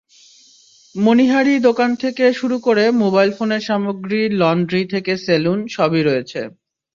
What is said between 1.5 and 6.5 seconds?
দোকান থেকে শুরু করে মোবাইল ফোনের সামগ্রী, লন্ড্রি থেকে সেলুন—সবই রয়েছে।